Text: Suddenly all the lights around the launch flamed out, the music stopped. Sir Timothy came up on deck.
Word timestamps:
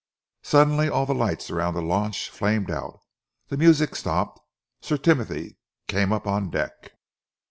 Suddenly 0.41 0.89
all 0.89 1.05
the 1.05 1.13
lights 1.13 1.51
around 1.51 1.75
the 1.75 1.81
launch 1.83 2.31
flamed 2.31 2.71
out, 2.71 3.01
the 3.49 3.55
music 3.57 3.95
stopped. 3.95 4.39
Sir 4.81 4.97
Timothy 4.97 5.57
came 5.87 6.11
up 6.11 6.25
on 6.25 6.49
deck. 6.49 6.93